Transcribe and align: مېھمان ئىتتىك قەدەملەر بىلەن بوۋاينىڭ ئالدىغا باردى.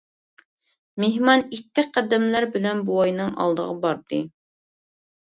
مېھمان 1.03 1.43
ئىتتىك 1.51 1.93
قەدەملەر 1.99 2.49
بىلەن 2.57 2.83
بوۋاينىڭ 2.91 3.33
ئالدىغا 3.39 3.81
باردى. 3.89 4.25